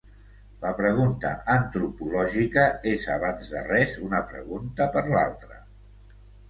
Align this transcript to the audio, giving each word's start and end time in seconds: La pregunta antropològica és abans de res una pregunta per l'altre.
La 0.61 0.69
pregunta 0.79 1.33
antropològica 1.57 2.65
és 2.95 3.07
abans 3.19 3.53
de 3.57 3.65
res 3.69 3.97
una 4.09 4.27
pregunta 4.35 4.93
per 4.99 5.09
l'altre. 5.15 5.63